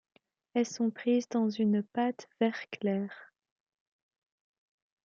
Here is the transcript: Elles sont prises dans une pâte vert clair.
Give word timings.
Elles 0.55 0.65
sont 0.65 0.89
prises 0.89 1.29
dans 1.29 1.47
une 1.51 1.83
pâte 1.83 2.27
vert 2.39 2.67
clair. 2.71 3.31